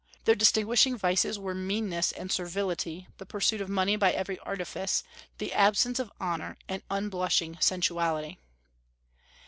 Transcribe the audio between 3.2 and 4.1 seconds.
pursuit of money